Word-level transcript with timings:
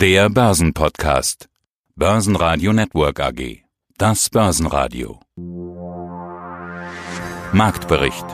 Der 0.00 0.30
Börsenpodcast. 0.30 1.50
Börsenradio 1.94 2.72
Network 2.72 3.20
AG. 3.20 3.64
Das 3.98 4.30
Börsenradio. 4.30 5.20
Marktbericht. 7.52 8.24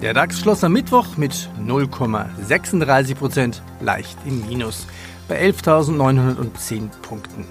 Der 0.00 0.14
DAX 0.14 0.40
schloss 0.40 0.64
am 0.64 0.72
Mittwoch 0.72 1.18
mit 1.18 1.50
0,36 1.62 3.14
Prozent 3.14 3.62
leicht 3.82 4.16
im 4.24 4.46
Minus 4.46 4.86
bei 5.28 5.38
11.910 5.42 6.88
Punkten. 7.02 7.44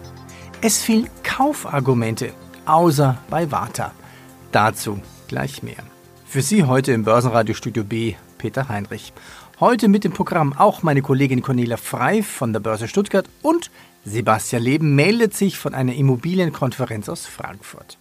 Es 0.61 0.81
fehlen 0.81 1.07
Kaufargumente, 1.21 2.33
außer 2.65 3.19
bei 3.29 3.51
Warta. 3.51 3.91
Dazu 4.51 4.99
gleich 5.27 5.61
mehr. 5.61 5.83
Für 6.25 6.41
Sie 6.41 6.63
heute 6.63 6.93
im 6.93 7.03
Börsenradio 7.03 7.53
Studio 7.53 7.83
B 7.83 8.15
Peter 8.45 8.69
Heinrich. 8.69 9.13
Heute 9.61 9.87
mit 9.87 10.03
dem 10.03 10.11
Programm 10.11 10.51
auch 10.51 10.83
meine 10.83 11.01
Kollegin 11.01 11.41
Cornelia 11.41 11.77
Frei 11.77 12.23
von 12.23 12.51
der 12.51 12.59
Börse 12.59 12.89
Stuttgart 12.89 13.29
und 13.41 13.71
Sebastian 14.03 14.61
Leben 14.61 14.95
meldet 14.95 15.33
sich 15.33 15.57
von 15.57 15.73
einer 15.73 15.93
Immobilienkonferenz 15.93 17.07
aus 17.07 17.25
Frankfurt. 17.25 17.97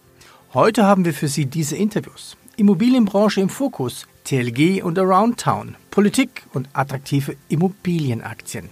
Heute 0.53 0.83
haben 0.83 1.05
wir 1.05 1.13
für 1.13 1.29
Sie 1.29 1.45
diese 1.45 1.77
Interviews. 1.77 2.35
Immobilienbranche 2.57 3.39
im 3.39 3.47
Fokus, 3.47 4.05
TLG 4.25 4.83
und 4.83 4.99
Around 4.99 5.39
Town, 5.39 5.77
Politik 5.91 6.43
und 6.53 6.67
attraktive 6.73 7.37
Immobilienaktien. 7.47 8.69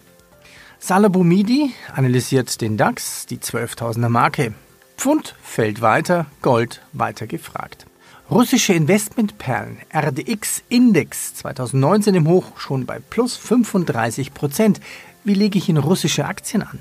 Salah 0.77 1.07
Boumidi 1.07 1.71
analysiert 1.95 2.59
den 2.59 2.75
DAX, 2.75 3.25
die 3.27 3.37
12.000er 3.37 4.09
Marke. 4.09 4.53
Pfund 4.97 5.35
fällt 5.41 5.79
weiter, 5.79 6.25
Gold 6.41 6.81
weiter 6.91 7.27
gefragt. 7.27 7.85
Russische 8.31 8.71
Investmentperlen 8.71 9.79
RDX 9.93 10.63
Index 10.69 11.35
2019 11.35 12.15
im 12.15 12.27
Hoch 12.29 12.57
schon 12.57 12.85
bei 12.85 12.99
plus 12.99 13.35
35 13.35 14.33
Prozent. 14.33 14.79
Wie 15.25 15.33
lege 15.33 15.57
ich 15.57 15.67
in 15.67 15.77
russische 15.77 16.23
Aktien 16.23 16.63
an? 16.63 16.79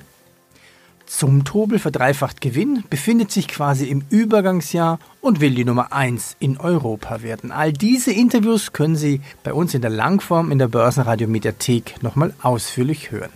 Zum 1.05 1.45
Tobel 1.45 1.81
verdreifacht 1.81 2.41
Gewinn, 2.41 2.85
befindet 2.89 3.33
sich 3.33 3.49
quasi 3.49 3.89
im 3.89 4.05
Übergangsjahr 4.09 5.01
und 5.21 5.41
will 5.41 5.51
die 5.51 5.65
Nummer 5.65 5.93
1 5.93 6.37
in 6.39 6.59
Europa 6.59 7.23
werden. 7.23 7.51
All 7.51 7.73
diese 7.73 8.13
Interviews 8.13 8.73
können 8.73 8.97
Sie 8.97 9.21
bei 9.43 9.53
uns 9.53 9.75
in 9.75 9.83
der 9.83 9.91
Langform 9.91 10.53
in 10.53 10.61
der 10.61 10.69
Börsenradio 10.69 11.27
Mediathek 11.27 12.03
nochmal 12.03 12.33
ausführlich 12.41 13.11
hören. 13.11 13.33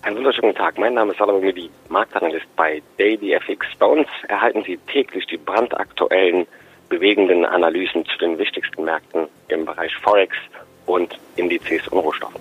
Einen 0.00 0.16
wunderschönen 0.16 0.54
Tag. 0.54 0.78
Mein 0.78 0.94
Name 0.94 1.12
ist 1.12 1.18
Salomon 1.18 1.42
Midi, 1.42 1.70
Marktanalyst 1.90 2.46
bei 2.56 2.82
DailyFX. 2.98 3.66
Bei 3.78 3.86
uns 3.86 4.08
erhalten 4.26 4.64
Sie 4.66 4.78
täglich 4.88 5.26
die 5.26 5.36
brandaktuellen, 5.36 6.46
bewegenden 6.92 7.46
Analysen 7.46 8.04
zu 8.04 8.18
den 8.18 8.38
wichtigsten 8.38 8.84
Märkten 8.84 9.26
im 9.48 9.64
Bereich 9.64 9.96
Forex 9.96 10.36
und 10.84 11.18
Indizes 11.36 11.88
und 11.88 12.00
Rohstoffen. 12.00 12.38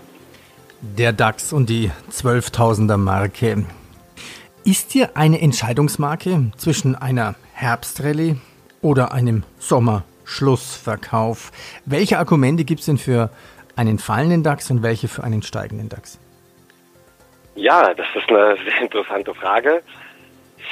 Der 0.81 1.13
DAX 1.13 1.53
und 1.53 1.69
die 1.69 1.89
12.000er 2.11 2.97
Marke. 2.97 3.63
Ist 4.65 4.91
hier 4.91 5.11
eine 5.15 5.39
Entscheidungsmarke 5.41 6.51
zwischen 6.57 6.95
einer 6.95 7.35
Herbstrallye 7.53 8.35
oder 8.81 9.13
einem 9.13 9.43
Sommerschlussverkauf? 9.57 11.51
Welche 11.85 12.19
Argumente 12.19 12.65
gibt 12.65 12.81
es 12.81 12.87
denn 12.87 12.97
für 12.97 13.29
einen 13.77 13.99
fallenden 13.99 14.43
DAX 14.43 14.69
und 14.69 14.83
welche 14.83 15.07
für 15.07 15.23
einen 15.23 15.43
steigenden 15.43 15.87
DAX? 15.87 16.19
Ja, 17.55 17.93
das 17.93 18.07
ist 18.15 18.27
eine 18.27 18.57
sehr 18.65 18.81
interessante 18.81 19.33
Frage. 19.33 19.81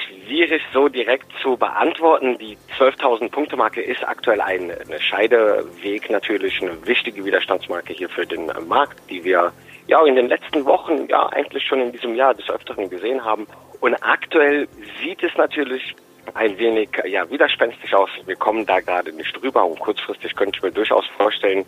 Schwierig 0.09 0.61
so 0.73 0.87
direkt 0.87 1.27
zu 1.41 1.55
beantworten. 1.57 2.37
Die 2.39 2.57
12.000 2.77 3.29
Punkte 3.29 3.55
Marke 3.55 3.81
ist 3.81 4.07
aktuell 4.07 4.41
ein 4.41 4.71
Scheideweg, 4.99 6.09
natürlich 6.09 6.61
eine 6.61 6.85
wichtige 6.87 7.23
Widerstandsmarke 7.23 7.93
hier 7.93 8.09
für 8.09 8.25
den 8.25 8.51
Markt, 8.67 8.97
die 9.09 9.23
wir 9.23 9.51
ja 9.87 10.03
in 10.05 10.15
den 10.15 10.27
letzten 10.27 10.65
Wochen, 10.65 11.07
ja 11.07 11.27
eigentlich 11.29 11.63
schon 11.65 11.81
in 11.81 11.91
diesem 11.91 12.15
Jahr 12.15 12.33
des 12.33 12.49
Öfteren 12.49 12.89
gesehen 12.89 13.23
haben. 13.23 13.45
Und 13.81 13.95
aktuell 14.01 14.67
sieht 15.01 15.23
es 15.23 15.35
natürlich 15.37 15.95
ein 16.33 16.57
wenig 16.57 16.89
ja, 17.05 17.29
widerspenstig 17.29 17.93
aus. 17.93 18.09
Wir 18.25 18.35
kommen 18.35 18.65
da 18.65 18.79
gerade 18.79 19.11
nicht 19.13 19.39
drüber 19.39 19.65
und 19.65 19.79
kurzfristig 19.79 20.35
könnte 20.35 20.57
ich 20.57 20.63
mir 20.63 20.71
durchaus 20.71 21.05
vorstellen, 21.17 21.65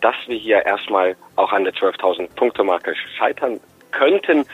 dass 0.00 0.16
wir 0.26 0.36
hier 0.36 0.64
erstmal 0.64 1.16
auch 1.36 1.52
an 1.52 1.64
der 1.64 1.74
12.000 1.74 2.34
Punkte 2.34 2.64
Marke 2.64 2.94
scheitern 3.16 3.60
könnten. 3.90 4.44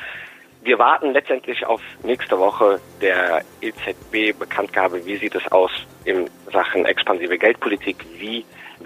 Wir 0.69 0.79
warten 0.79 1.15
letztendlich 1.15 1.65
auf 1.65 1.81
nächste 2.03 2.39
Woche 2.39 2.79
der 3.01 3.43
EZB-Bekanntgabe. 3.63 5.07
Wie 5.07 5.17
sieht 5.17 5.35
es 5.35 5.51
aus 5.51 5.71
in 6.05 6.29
Sachen 6.53 6.85
expansive 6.85 7.39
Geldpolitik? 7.39 8.05
Wie 8.19 8.45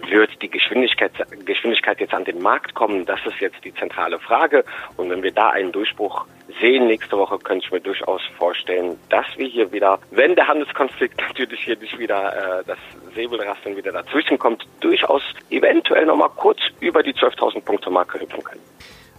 wird 0.09 0.31
die 0.41 0.49
Geschwindigkeit, 0.49 1.11
Geschwindigkeit 1.45 1.99
jetzt 1.99 2.15
an 2.15 2.25
den 2.25 2.41
Markt 2.41 2.75
kommen? 2.75 3.05
Das 3.05 3.19
ist 3.27 3.41
jetzt 3.41 3.65
die 3.65 3.75
zentrale 3.75 4.21
Frage. 4.21 4.65
Und 4.97 5.11
wenn 5.11 5.25
wir 5.25 5.33
da 5.33 5.51
einen 5.51 5.73
Durchbruch 5.73 6.25
sehen 6.61 6.87
nächste 6.87 7.19
Woche, 7.19 7.37
könnte 7.41 7.67
ich 7.67 7.73
mir 7.73 7.81
durchaus 7.81 8.23
vorstellen, 8.39 8.97
dass 9.09 9.27
wir 9.37 9.49
hier 9.49 9.73
wieder, 9.73 9.99
wenn 10.13 10.37
der 10.37 10.47
Handelskonflikt 10.47 11.21
natürlich 11.29 11.65
hier 11.65 11.77
nicht 11.79 11.99
wieder 11.99 12.61
äh, 12.61 12.65
das 12.65 12.79
Säbelrasseln 13.17 13.77
wieder 13.77 13.91
dazwischen 13.91 14.39
kommt, 14.39 14.65
durchaus 14.79 15.23
eventuell 15.51 16.07
nochmal 16.07 16.31
kurz 16.37 16.61
über 16.79 17.03
die 17.03 17.13
12.000 17.13 17.61
Punkte 17.63 17.91
Marke 17.91 18.21
hüpfen 18.21 18.45
können. 18.45 18.61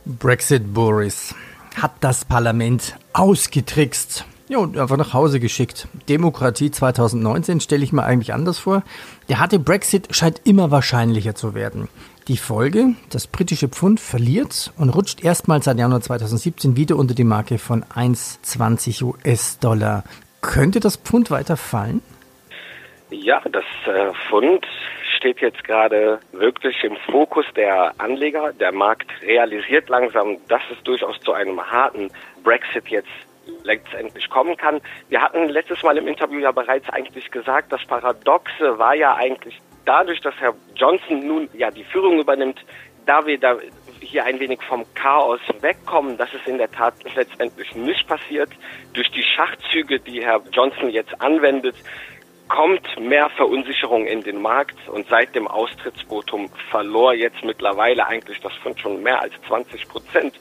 Brexit 0.06 0.74
Boris 0.74 1.36
hat 1.82 1.92
das 2.02 2.26
Parlament 2.26 2.96
ausgetrickst. 3.14 4.26
Ja, 4.50 4.58
und 4.58 4.78
einfach 4.78 4.98
nach 4.98 5.14
Hause 5.14 5.40
geschickt. 5.40 5.88
Demokratie 6.10 6.70
2019 6.70 7.60
stelle 7.60 7.84
ich 7.84 7.94
mir 7.94 8.04
eigentlich 8.04 8.34
anders 8.34 8.60
vor. 8.60 8.84
Der 9.30 9.40
harte 9.40 9.58
Brexit 9.58 10.16
scheint 10.16 10.42
immer 10.44 10.70
wahrscheinlicher 10.70 11.34
zu 11.34 11.56
werden. 11.56 11.88
Die 12.28 12.38
Folge, 12.38 12.96
das 13.10 13.28
britische 13.28 13.68
Pfund 13.68 14.00
verliert 14.00 14.72
und 14.78 14.90
rutscht 14.90 15.24
erstmals 15.24 15.66
seit 15.66 15.78
Januar 15.78 16.02
2017 16.02 16.76
wieder 16.76 16.96
unter 16.98 17.16
die 17.16 17.24
Marke 17.24 17.58
von 17.58 17.84
1,20 17.84 19.04
US-Dollar. 19.04 20.04
Könnte 20.42 20.80
das 20.80 20.98
Pfund 20.98 21.32
weiter 21.32 21.58
fallen? 21.58 22.02
Ja, 23.10 23.42
das 23.52 23.64
äh, 23.88 24.12
Pfund 24.30 24.66
steht 25.24 25.40
jetzt 25.40 25.64
gerade 25.64 26.20
wirklich 26.34 26.84
im 26.84 26.98
Fokus 27.10 27.46
der 27.56 27.94
Anleger. 27.98 28.52
Der 28.52 28.74
Markt 28.74 29.10
realisiert 29.22 29.88
langsam, 29.88 30.36
dass 30.50 30.62
es 30.70 30.84
durchaus 30.84 31.18
zu 31.22 31.32
einem 31.32 31.62
harten 31.72 32.12
Brexit 32.44 32.90
jetzt 32.90 33.08
letztendlich 33.64 34.30
kommen 34.30 34.58
kann. 34.58 34.82
Wir 35.08 35.22
hatten 35.22 35.48
letztes 35.48 35.82
Mal 35.82 35.98
im 35.98 36.10
Interview 36.10 36.40
ja 36.40 36.52
bereits 36.52 36.90
eigentlich 36.90 37.32
gesagt, 37.32 37.72
das 37.72 37.86
Paradoxe 37.86 38.78
war 38.78 38.96
ja 38.96 39.16
eigentlich 39.16 39.62
dadurch, 39.86 40.20
dass 40.20 40.36
Herr 40.42 40.56
Johnson 40.76 41.26
nun 41.26 41.48
ja 41.54 41.72
die 41.72 41.86
Führung 41.86 42.20
übernimmt, 42.20 42.60
da 43.06 43.26
wir 43.26 43.38
da 43.38 43.58
hier 44.02 44.26
ein 44.26 44.42
wenig 44.42 44.62
vom 44.64 44.86
Chaos 44.94 45.40
wegkommen, 45.62 46.18
dass 46.18 46.34
es 46.34 46.46
in 46.46 46.58
der 46.58 46.70
Tat 46.70 46.96
letztendlich 47.16 47.74
nicht 47.76 48.06
passiert. 48.08 48.50
Durch 48.92 49.10
die 49.12 49.24
Schachzüge, 49.24 50.02
die 50.02 50.22
Herr 50.22 50.42
Johnson 50.52 50.90
jetzt 50.90 51.22
anwendet, 51.22 51.76
kommt 52.54 53.00
mehr 53.00 53.32
Verunsicherung 53.32 54.06
in 54.06 54.22
den 54.22 54.40
Markt 54.40 54.78
und 54.88 55.08
seit 55.10 55.34
dem 55.34 55.48
Austrittsvotum 55.48 56.50
verlor 56.70 57.16
jetzt 57.16 57.44
mittlerweile 57.44 58.06
eigentlich 58.06 58.40
das 58.42 58.54
Fund 58.62 58.80
schon 58.80 59.02
mehr 59.02 59.20
als 59.20 59.34
20 59.48 59.88
Prozent 59.88 60.40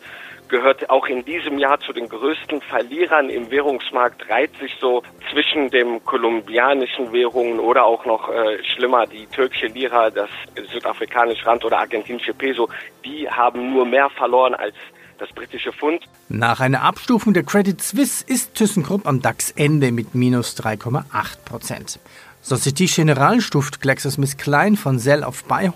gehört 0.53 0.91
auch 0.91 1.07
in 1.07 1.25
diesem 1.25 1.59
Jahr 1.59 1.81
zu 1.81 1.95
den 1.95 2.11
größten 2.11 2.61
Verlierern 2.61 3.31
im 3.31 3.51
Währungsmarkt, 3.51 4.29
reiht 4.29 4.55
sich 4.59 4.77
so 4.79 5.03
zwischen 5.31 5.71
dem 5.71 6.05
kolumbianischen 6.05 7.11
Währungen 7.11 7.59
oder 7.59 7.87
auch 7.87 8.05
noch 8.05 8.29
äh, 8.29 8.63
schlimmer 8.63 9.07
die 9.07 9.27
türkische 9.29 9.69
Lira, 9.69 10.11
das 10.11 10.29
südafrikanische 10.71 11.47
Rand 11.47 11.65
oder 11.65 11.79
argentinische 11.79 12.35
Peso. 12.35 12.69
Die 13.03 13.31
haben 13.31 13.73
nur 13.73 13.87
mehr 13.87 14.11
verloren 14.11 14.55
als 14.55 14.75
das 15.23 15.33
britische 15.33 15.73
Pfund. 15.73 16.03
Nach 16.29 16.59
einer 16.59 16.83
Abstufung 16.83 17.33
der 17.33 17.45
Credit 17.45 17.81
Suisse 17.81 18.25
ist 18.27 18.55
ThyssenKrupp 18.57 19.07
am 19.07 19.23
DAX-Ende 19.23 19.93
mit 19.93 20.17
minus 20.17 20.57
3,8 20.57 21.05
Prozent. 21.45 22.01
Societe 22.41 22.87
Generale 22.87 23.41
stuft 23.41 23.81
GlaxoSmithKline 23.81 24.77
von 24.77 24.99
Sell 24.99 25.23
auf 25.23 25.45
Buy. 25.45 25.71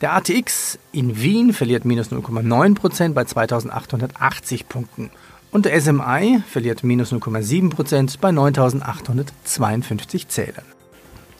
Der 0.00 0.14
ATX 0.14 0.78
in 0.92 1.20
Wien 1.20 1.52
verliert 1.52 1.84
minus 1.84 2.10
0,9 2.10 2.74
Prozent 2.74 3.14
bei 3.14 3.24
2880 3.24 4.66
Punkten. 4.66 5.10
Und 5.50 5.66
der 5.66 5.78
SMI 5.78 6.42
verliert 6.48 6.82
minus 6.82 7.12
0,7 7.12 7.68
Prozent 7.68 8.18
bei 8.22 8.32
9852 8.32 10.28
Zählern. 10.28 10.64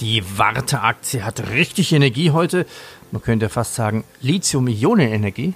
Die 0.00 0.22
Warte-Aktie 0.36 1.24
hat 1.24 1.48
richtig 1.48 1.94
Energie 1.94 2.32
heute. 2.32 2.66
Man 3.12 3.22
könnte 3.22 3.48
fast 3.48 3.76
sagen 3.76 4.04
Lithium-Ionen-Energie. 4.20 5.54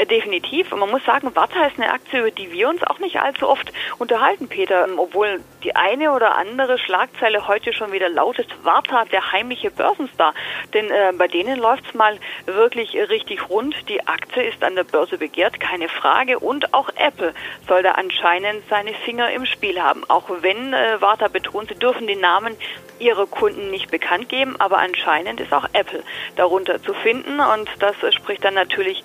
Äh, 0.00 0.06
definitiv. 0.06 0.72
Und 0.72 0.80
man 0.80 0.90
muss 0.90 1.04
sagen, 1.04 1.34
Warta 1.34 1.66
ist 1.66 1.78
eine 1.78 1.92
Aktie, 1.92 2.20
über 2.20 2.30
die 2.30 2.50
wir 2.52 2.68
uns 2.68 2.82
auch 2.84 2.98
nicht 2.98 3.20
allzu 3.20 3.48
oft 3.48 3.70
unterhalten, 3.98 4.48
Peter. 4.48 4.84
Ähm, 4.84 4.98
obwohl 4.98 5.40
die 5.62 5.76
eine 5.76 6.12
oder 6.12 6.36
andere 6.36 6.78
Schlagzeile 6.78 7.46
heute 7.46 7.72
schon 7.72 7.92
wieder 7.92 8.08
lautet, 8.08 8.48
Warta, 8.62 9.04
der 9.04 9.32
heimliche 9.32 9.70
Börsenstar. 9.70 10.34
Denn 10.72 10.90
äh, 10.90 11.12
bei 11.16 11.28
denen 11.28 11.58
läuft's 11.58 11.94
mal 11.94 12.18
wirklich 12.46 12.94
richtig 12.94 13.48
rund. 13.48 13.74
Die 13.88 14.06
Aktie 14.06 14.42
ist 14.42 14.62
an 14.64 14.74
der 14.74 14.84
Börse 14.84 15.18
begehrt, 15.18 15.60
keine 15.60 15.88
Frage. 15.88 16.38
Und 16.38 16.72
auch 16.72 16.88
Apple 16.96 17.34
soll 17.68 17.82
da 17.82 17.92
anscheinend 17.92 18.62
seine 18.70 18.94
Finger 19.04 19.30
im 19.30 19.44
Spiel 19.44 19.80
haben. 19.82 20.04
Auch 20.08 20.30
wenn 20.40 20.72
äh, 20.72 21.00
Warta 21.00 21.28
betont, 21.28 21.68
sie 21.68 21.78
dürfen 21.78 22.06
den 22.06 22.20
Namen 22.20 22.56
ihrer 22.98 23.26
Kunden 23.26 23.70
nicht 23.70 23.90
bekannt 23.90 24.28
geben, 24.28 24.56
aber 24.58 24.78
anscheinend 24.78 25.40
ist 25.40 25.52
auch 25.52 25.66
Apple 25.72 26.02
darunter 26.36 26.82
zu 26.82 26.94
finden. 26.94 27.40
Und 27.40 27.68
das 27.80 28.02
äh, 28.02 28.12
spricht 28.12 28.44
dann 28.44 28.54
natürlich 28.54 29.02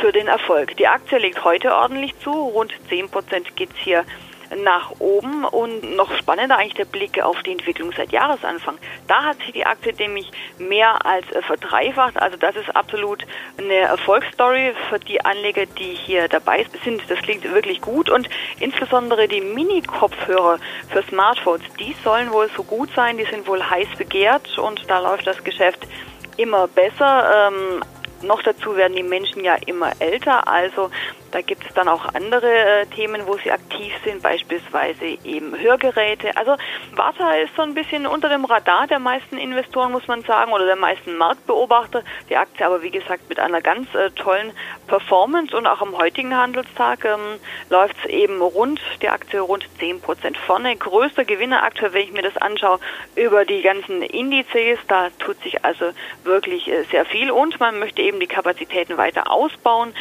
für 0.00 0.12
den 0.12 0.26
Erfolg. 0.26 0.76
Die 0.76 0.86
Aktie 0.86 1.18
legt 1.18 1.44
heute 1.44 1.74
ordentlich 1.74 2.18
zu, 2.20 2.30
rund 2.30 2.72
10 2.88 3.08
Prozent 3.10 3.56
geht 3.56 3.70
es 3.70 3.78
hier 3.78 4.04
nach 4.62 4.92
oben 4.98 5.44
und 5.44 5.96
noch 5.96 6.14
spannender 6.16 6.58
eigentlich 6.58 6.74
der 6.74 6.84
Blick 6.84 7.20
auf 7.20 7.42
die 7.42 7.52
Entwicklung 7.52 7.92
seit 7.96 8.12
Jahresanfang. 8.12 8.78
Da 9.08 9.24
hat 9.24 9.38
sich 9.38 9.52
die 9.52 9.66
Aktie 9.66 9.94
nämlich 9.98 10.30
mehr 10.58 11.04
als 11.04 11.30
äh, 11.32 11.42
verdreifacht. 11.42 12.20
Also 12.20 12.36
das 12.36 12.56
ist 12.56 12.74
absolut 12.74 13.26
eine 13.58 13.74
Erfolgsstory 13.74 14.74
für 14.88 14.98
die 14.98 15.24
Anleger, 15.24 15.66
die 15.66 15.94
hier 15.94 16.28
dabei 16.28 16.66
sind. 16.84 17.02
Das 17.08 17.18
klingt 17.20 17.44
wirklich 17.52 17.80
gut 17.80 18.10
und 18.10 18.28
insbesondere 18.60 19.28
die 19.28 19.40
Mini-Kopfhörer 19.40 20.58
für 20.90 21.02
Smartphones, 21.04 21.62
die 21.78 21.94
sollen 22.04 22.32
wohl 22.32 22.48
so 22.56 22.62
gut 22.62 22.90
sein, 22.94 23.18
die 23.18 23.24
sind 23.24 23.46
wohl 23.46 23.62
heiß 23.62 23.88
begehrt 23.98 24.58
und 24.58 24.88
da 24.88 24.98
läuft 25.00 25.26
das 25.26 25.42
Geschäft 25.42 25.86
immer 26.36 26.68
besser. 26.68 27.50
Ähm, 27.50 27.82
noch 28.26 28.42
dazu 28.42 28.76
werden 28.76 28.96
die 28.96 29.02
Menschen 29.02 29.44
ja 29.44 29.56
immer 29.66 29.92
älter, 30.00 30.46
also 30.48 30.90
da 31.34 31.40
gibt 31.40 31.66
es 31.66 31.74
dann 31.74 31.88
auch 31.88 32.14
andere 32.14 32.46
äh, 32.46 32.86
Themen, 32.86 33.26
wo 33.26 33.36
sie 33.38 33.50
aktiv 33.50 33.92
sind, 34.04 34.22
beispielsweise 34.22 35.04
eben 35.24 35.58
Hörgeräte. 35.58 36.36
Also 36.36 36.54
Warta 36.94 37.34
ist 37.34 37.56
so 37.56 37.62
ein 37.62 37.74
bisschen 37.74 38.06
unter 38.06 38.28
dem 38.28 38.44
Radar 38.44 38.86
der 38.86 39.00
meisten 39.00 39.36
Investoren, 39.36 39.90
muss 39.90 40.06
man 40.06 40.22
sagen, 40.22 40.52
oder 40.52 40.64
der 40.64 40.76
meisten 40.76 41.16
Marktbeobachter. 41.16 42.04
Die 42.30 42.36
Aktie 42.36 42.64
aber, 42.64 42.82
wie 42.82 42.92
gesagt, 42.92 43.28
mit 43.28 43.40
einer 43.40 43.60
ganz 43.60 43.92
äh, 43.96 44.10
tollen 44.12 44.52
Performance 44.86 45.56
und 45.56 45.66
auch 45.66 45.80
am 45.80 45.98
heutigen 45.98 46.36
Handelstag 46.36 47.04
ähm, 47.04 47.40
läuft 47.68 47.96
es 48.04 48.10
eben 48.10 48.40
rund, 48.40 48.80
die 49.02 49.08
Aktie 49.08 49.40
rund 49.40 49.68
10 49.80 50.02
Prozent 50.02 50.36
vorne. 50.36 50.76
Größter 50.76 51.24
Gewinner 51.24 51.64
aktuell, 51.64 51.94
wenn 51.94 52.02
ich 52.02 52.12
mir 52.12 52.22
das 52.22 52.36
anschaue, 52.36 52.78
über 53.16 53.44
die 53.44 53.62
ganzen 53.62 54.02
Indizes. 54.02 54.78
Da 54.86 55.10
tut 55.18 55.42
sich 55.42 55.64
also 55.64 55.86
wirklich 56.22 56.68
äh, 56.68 56.84
sehr 56.92 57.04
viel 57.04 57.32
und 57.32 57.58
man 57.58 57.80
möchte 57.80 58.02
eben 58.02 58.20
die 58.20 58.28
Kapazitäten 58.28 58.96
weiter 58.98 59.32
ausbauen 59.32 59.92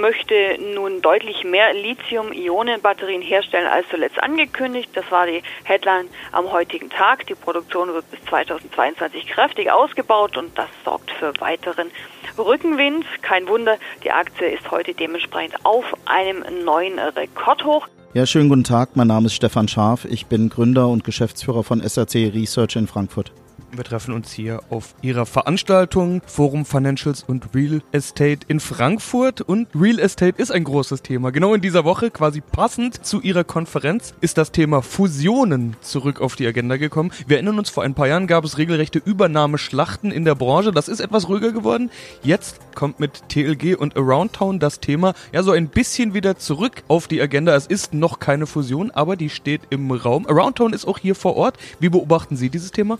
möchte 0.00 0.58
nun 0.74 1.02
deutlich 1.02 1.44
mehr 1.44 1.72
Lithium-Ionen-Batterien 1.74 3.22
herstellen 3.22 3.66
als 3.66 3.88
zuletzt 3.88 4.22
angekündigt. 4.22 4.90
Das 4.94 5.10
war 5.10 5.26
die 5.26 5.42
Headline 5.64 6.08
am 6.32 6.50
heutigen 6.50 6.90
Tag. 6.90 7.26
Die 7.26 7.34
Produktion 7.34 7.92
wird 7.92 8.10
bis 8.10 8.20
2022 8.24 9.26
kräftig 9.26 9.70
ausgebaut 9.70 10.36
und 10.36 10.56
das 10.56 10.68
sorgt 10.84 11.10
für 11.12 11.32
weiteren 11.40 11.90
Rückenwind. 12.38 13.04
Kein 13.22 13.48
Wunder, 13.48 13.76
die 14.04 14.10
Aktie 14.10 14.48
ist 14.48 14.70
heute 14.70 14.94
dementsprechend 14.94 15.64
auf 15.64 15.84
einem 16.06 16.44
neuen 16.64 16.98
Rekordhoch. 16.98 17.88
Ja, 18.14 18.26
schönen 18.26 18.48
guten 18.48 18.64
Tag. 18.64 18.94
Mein 18.94 19.06
Name 19.06 19.26
ist 19.26 19.34
Stefan 19.34 19.68
Scharf. 19.68 20.04
Ich 20.04 20.26
bin 20.26 20.50
Gründer 20.50 20.88
und 20.88 21.02
Geschäftsführer 21.02 21.64
von 21.64 21.80
SRC 21.80 22.30
Research 22.34 22.76
in 22.76 22.86
Frankfurt. 22.86 23.32
Wir 23.74 23.84
treffen 23.84 24.12
uns 24.12 24.30
hier 24.30 24.60
auf 24.68 24.94
ihrer 25.00 25.24
Veranstaltung 25.24 26.20
Forum 26.26 26.66
Financials 26.66 27.22
und 27.22 27.54
Real 27.54 27.80
Estate 27.92 28.40
in 28.46 28.60
Frankfurt. 28.60 29.40
Und 29.40 29.66
Real 29.74 29.98
Estate 29.98 30.34
ist 30.36 30.52
ein 30.52 30.64
großes 30.64 31.00
Thema. 31.00 31.30
Genau 31.30 31.54
in 31.54 31.62
dieser 31.62 31.82
Woche, 31.82 32.10
quasi 32.10 32.42
passend 32.42 33.02
zu 33.02 33.22
ihrer 33.22 33.44
Konferenz, 33.44 34.12
ist 34.20 34.36
das 34.36 34.52
Thema 34.52 34.82
Fusionen 34.82 35.74
zurück 35.80 36.20
auf 36.20 36.36
die 36.36 36.46
Agenda 36.46 36.76
gekommen. 36.76 37.12
Wir 37.26 37.38
erinnern 37.38 37.58
uns, 37.58 37.70
vor 37.70 37.82
ein 37.82 37.94
paar 37.94 38.08
Jahren 38.08 38.26
gab 38.26 38.44
es 38.44 38.58
regelrechte 38.58 38.98
Übernahmeschlachten 39.02 40.10
in 40.10 40.26
der 40.26 40.34
Branche. 40.34 40.72
Das 40.72 40.88
ist 40.88 41.00
etwas 41.00 41.30
ruhiger 41.30 41.52
geworden. 41.52 41.90
Jetzt 42.22 42.60
kommt 42.74 43.00
mit 43.00 43.26
TLG 43.30 43.74
und 43.78 43.96
Around 43.96 44.34
Town 44.34 44.58
das 44.58 44.80
Thema 44.80 45.14
ja 45.32 45.42
so 45.42 45.50
ein 45.52 45.68
bisschen 45.68 46.12
wieder 46.12 46.36
zurück 46.36 46.82
auf 46.88 47.08
die 47.08 47.22
Agenda. 47.22 47.56
Es 47.56 47.68
ist 47.68 47.94
noch 47.94 48.18
keine 48.18 48.46
Fusion, 48.46 48.90
aber 48.90 49.16
die 49.16 49.30
steht 49.30 49.62
im 49.70 49.90
Raum. 49.92 50.26
Around 50.26 50.56
Town 50.56 50.72
ist 50.74 50.84
auch 50.84 50.98
hier 50.98 51.14
vor 51.14 51.36
Ort. 51.36 51.56
Wie 51.80 51.88
beobachten 51.88 52.36
Sie 52.36 52.50
dieses 52.50 52.70
Thema? 52.70 52.98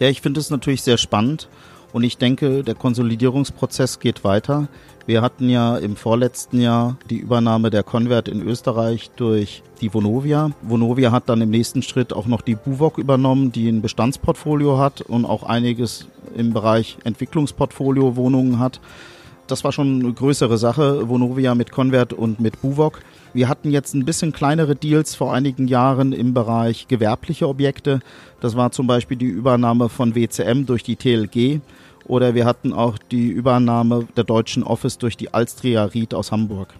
Ja, 0.00 0.08
ich 0.08 0.22
finde 0.22 0.40
es 0.40 0.48
natürlich 0.48 0.80
sehr 0.80 0.96
spannend 0.96 1.46
und 1.92 2.04
ich 2.04 2.16
denke, 2.16 2.64
der 2.64 2.74
Konsolidierungsprozess 2.74 4.00
geht 4.00 4.24
weiter. 4.24 4.66
Wir 5.04 5.20
hatten 5.20 5.50
ja 5.50 5.76
im 5.76 5.94
vorletzten 5.94 6.58
Jahr 6.58 6.96
die 7.10 7.18
Übernahme 7.18 7.68
der 7.68 7.82
Convert 7.82 8.26
in 8.26 8.40
Österreich 8.40 9.10
durch 9.16 9.62
die 9.82 9.92
Vonovia. 9.92 10.52
Vonovia 10.62 11.12
hat 11.12 11.28
dann 11.28 11.42
im 11.42 11.50
nächsten 11.50 11.82
Schritt 11.82 12.14
auch 12.14 12.24
noch 12.24 12.40
die 12.40 12.54
Buwok 12.54 12.96
übernommen, 12.96 13.52
die 13.52 13.68
ein 13.68 13.82
Bestandsportfolio 13.82 14.78
hat 14.78 15.02
und 15.02 15.26
auch 15.26 15.42
einiges 15.42 16.06
im 16.34 16.54
Bereich 16.54 16.96
Entwicklungsportfolio 17.04 18.16
Wohnungen 18.16 18.58
hat. 18.58 18.80
Das 19.50 19.64
war 19.64 19.72
schon 19.72 20.00
eine 20.00 20.12
größere 20.12 20.58
Sache, 20.58 21.08
Vonovia 21.08 21.56
mit 21.56 21.72
Convert 21.72 22.12
und 22.12 22.38
mit 22.38 22.62
Buwok. 22.62 23.00
Wir 23.34 23.48
hatten 23.48 23.72
jetzt 23.72 23.94
ein 23.94 24.04
bisschen 24.04 24.32
kleinere 24.32 24.76
Deals 24.76 25.16
vor 25.16 25.34
einigen 25.34 25.66
Jahren 25.66 26.12
im 26.12 26.34
Bereich 26.34 26.86
gewerbliche 26.86 27.48
Objekte. 27.48 27.98
Das 28.40 28.54
war 28.54 28.70
zum 28.70 28.86
Beispiel 28.86 29.16
die 29.16 29.26
Übernahme 29.26 29.88
von 29.88 30.14
WCM 30.14 30.66
durch 30.66 30.84
die 30.84 30.94
TLG 30.94 31.60
oder 32.06 32.36
wir 32.36 32.44
hatten 32.44 32.72
auch 32.72 32.96
die 32.96 33.28
Übernahme 33.28 34.06
der 34.16 34.22
deutschen 34.24 34.62
Office 34.62 34.98
durch 34.98 35.16
die 35.16 35.34
Alstria 35.34 35.84
Ried 35.84 36.14
aus 36.14 36.30
Hamburg. 36.30 36.72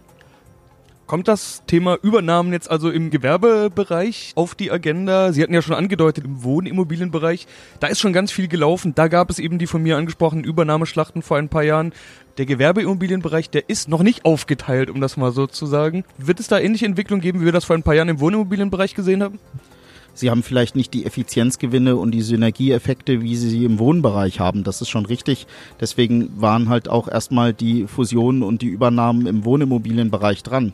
Kommt 1.11 1.27
das 1.27 1.65
Thema 1.67 1.99
Übernahmen 2.01 2.53
jetzt 2.53 2.71
also 2.71 2.89
im 2.89 3.11
Gewerbebereich 3.11 4.31
auf 4.37 4.55
die 4.55 4.71
Agenda? 4.71 5.33
Sie 5.33 5.43
hatten 5.43 5.53
ja 5.53 5.61
schon 5.61 5.75
angedeutet, 5.75 6.25
im 6.25 6.45
Wohnimmobilienbereich, 6.45 7.49
da 7.81 7.89
ist 7.89 7.99
schon 7.99 8.13
ganz 8.13 8.31
viel 8.31 8.47
gelaufen. 8.47 8.95
Da 8.95 9.09
gab 9.09 9.29
es 9.29 9.41
eben 9.41 9.59
die 9.59 9.67
von 9.67 9.83
mir 9.83 9.97
angesprochenen 9.97 10.45
Übernahmeschlachten 10.45 11.23
vor 11.23 11.37
ein 11.37 11.49
paar 11.49 11.65
Jahren. 11.65 11.93
Der 12.39 12.47
Gewerbeimmobilienbereich, 12.47 13.51
der 13.51 13.69
ist 13.69 13.89
noch 13.89 14.05
nicht 14.05 14.25
aufgeteilt, 14.25 14.89
um 14.89 15.01
das 15.01 15.17
mal 15.17 15.33
so 15.33 15.49
zu 15.49 15.67
sagen. 15.67 16.05
Wird 16.17 16.39
es 16.39 16.47
da 16.47 16.61
ähnliche 16.61 16.87
Entwicklungen 16.87 17.23
geben, 17.23 17.41
wie 17.41 17.47
wir 17.47 17.51
das 17.51 17.65
vor 17.65 17.75
ein 17.75 17.83
paar 17.83 17.97
Jahren 17.97 18.09
im 18.09 18.21
Wohnimmobilienbereich 18.21 18.95
gesehen 18.95 19.25
haben? 19.25 19.41
Sie 20.15 20.31
haben 20.31 20.43
vielleicht 20.43 20.77
nicht 20.77 20.93
die 20.95 21.07
Effizienzgewinne 21.07 21.97
und 21.97 22.11
die 22.11 22.23
Synergieeffekte, 22.23 23.23
wie 23.23 23.37
Sie 23.37 23.49
sie 23.49 23.65
im 23.65 23.79
Wohnbereich 23.79 24.41
haben. 24.41 24.65
Das 24.65 24.81
ist 24.81 24.89
schon 24.89 25.07
richtig. 25.07 25.47
Deswegen 25.81 26.41
waren 26.41 26.69
halt 26.69 26.89
auch 26.89 27.09
erstmal 27.09 27.53
die 27.53 27.87
Fusionen 27.87 28.43
und 28.43 28.63
die 28.63 28.69
Übernahmen 28.69 29.27
im 29.27 29.45
Wohnimmobilienbereich 29.45 30.43
dran. 30.43 30.73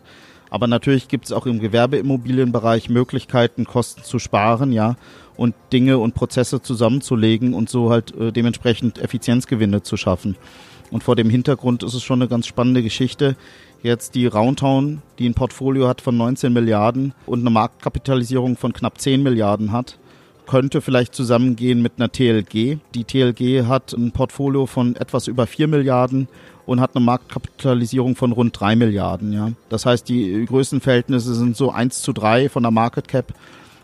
Aber 0.51 0.67
natürlich 0.67 1.09
gibt 1.09 1.27
es 1.27 1.33
auch 1.33 1.47
im 1.47 1.59
Gewerbeimmobilienbereich 1.59 2.89
Möglichkeiten, 2.89 3.65
Kosten 3.65 4.03
zu 4.05 4.19
sparen, 4.19 4.73
ja, 4.73 4.97
und 5.37 5.55
Dinge 5.73 5.99
und 5.99 6.15
Prozesse 6.15 6.63
zusammenzulegen 6.63 7.53
und 7.53 7.69
so 7.69 7.91
halt 7.91 8.15
äh, 8.17 8.33
dementsprechend 8.33 8.99
Effizienzgewinne 8.99 9.83
zu 9.83 9.97
schaffen. 9.97 10.37
Und 10.91 11.03
vor 11.03 11.17
dem 11.17 11.29
Hintergrund 11.29 11.83
ist 11.83 11.95
es 11.95 12.03
schon 12.03 12.21
eine 12.21 12.29
ganz 12.29 12.47
spannende 12.47 12.83
Geschichte. 12.83 13.37
Jetzt 13.87 14.17
die 14.17 14.27
Roundtown, 14.27 15.01
die 15.21 15.29
ein 15.29 15.35
Portfolio 15.35 15.87
hat 15.87 16.01
von 16.01 16.17
19 16.17 16.53
Milliarden 16.53 17.15
und 17.25 17.39
eine 17.39 17.51
Marktkapitalisierung 17.51 18.57
von 18.57 18.73
knapp 18.73 19.01
10 19.01 19.23
Milliarden 19.23 19.71
hat, 19.71 19.97
könnte 20.49 20.81
vielleicht 20.81 21.15
zusammengehen 21.15 21.83
mit 21.83 21.93
einer 21.97 22.11
TLG. 22.11 22.79
Die 22.97 23.05
TLG 23.05 23.69
hat 23.69 23.93
ein 23.93 24.11
Portfolio 24.11 24.67
von 24.67 24.97
etwas 24.97 25.29
über 25.29 25.47
4 25.47 25.69
Milliarden 25.69 26.27
und 26.67 26.81
hat 26.81 26.97
eine 26.97 27.05
Marktkapitalisierung 27.05 28.17
von 28.17 28.33
rund 28.33 28.59
3 28.59 28.75
Milliarden. 28.75 29.33
Ja. 29.33 29.53
Das 29.69 29.87
heißt, 29.87 30.09
die 30.09 30.45
Größenverhältnisse 30.47 31.37
sind 31.37 31.57
so 31.57 31.71
1 31.71 32.03
zu 32.03 32.13
3 32.13 32.49
von 32.49 32.65
der 32.65 32.73
Market 32.73 33.07
Cap 33.07 33.35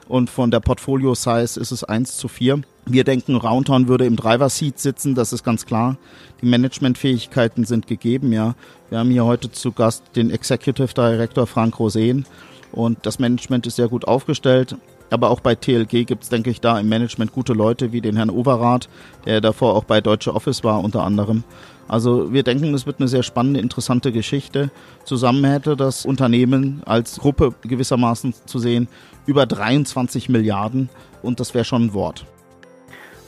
und 0.09 0.31
von 0.31 0.51
der 0.51 0.61
Portfolio 0.61 1.15
Size 1.15 1.61
ist 1.61 1.71
es 1.71 1.85
1 1.85 2.17
zu 2.17 2.29
4. 2.29 2.63
Wir 2.87 3.05
denken, 3.05 3.37
Roundtown 3.37 3.89
würde 3.89 4.07
im 4.07 4.17
Driver-Seat 4.17 4.79
sitzen, 4.79 5.15
das 5.15 5.33
ist 5.33 5.45
ganz 5.45 5.67
klar. 5.67 5.97
Die 6.41 6.47
Managementfähigkeiten 6.47 7.65
sind 7.65 7.87
gegeben, 7.87 8.33
ja. 8.33 8.55
Wir 8.91 8.99
haben 8.99 9.11
hier 9.11 9.25
heute 9.25 9.51
zu 9.51 9.73
Gast 9.73 10.03
den 10.17 10.31
Executive 10.31 10.93
Director 10.93 11.47
Frank 11.47 11.79
Rosen 11.79 12.27
und 12.73 12.99
das 13.07 13.19
Management 13.19 13.67
ist 13.67 13.77
sehr 13.77 13.89
gut 13.89 14.07
aufgestellt. 14.07 14.77
Aber 15.13 15.29
auch 15.31 15.41
bei 15.41 15.55
TLG 15.55 16.07
gibt 16.07 16.23
es, 16.23 16.31
denke 16.31 16.49
ich, 16.49 16.61
da 16.63 16.81
im 16.81 16.89
Management 16.89 17.33
gute 17.33 17.53
Leute 17.53 17.93
wie 17.93 18.01
den 18.01 18.17
Herrn 18.17 18.31
Overath, 18.31 18.89
der 19.27 19.43
davor 19.43 19.75
auch 19.75 19.85
bei 19.85 20.01
Deutsche 20.01 20.35
Office 20.35 20.65
war 20.65 20.83
unter 20.83 21.03
anderem. 21.03 21.45
Also 21.87 22.33
wir 22.33 22.43
denken, 22.43 22.73
es 22.73 22.87
wird 22.87 22.99
eine 22.99 23.09
sehr 23.09 23.23
spannende, 23.23 23.61
interessante 23.61 24.11
Geschichte. 24.11 24.71
Zusammen 25.05 25.45
hätte 25.45 25.77
das 25.77 26.07
Unternehmen 26.07 26.83
als 26.87 27.19
Gruppe 27.19 27.55
gewissermaßen 27.63 28.33
zu 28.47 28.59
sehen 28.59 28.89
über 29.27 29.45
23 29.45 30.31
Milliarden 30.31 30.89
und 31.21 31.41
das 31.41 31.53
wäre 31.53 31.67
schon 31.67 31.87
ein 31.87 31.95
Wort. 31.95 32.25